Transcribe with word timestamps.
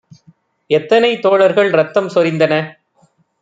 எத்தனை 0.69 1.11
தோழர்கள் 1.19 1.71
ரத்தம் 1.71 2.09
சொரிந்தன 2.09 2.53